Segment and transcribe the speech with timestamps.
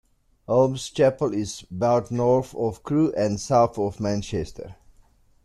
[0.47, 4.75] Holmes Chapel is about north of Crewe and south of Manchester.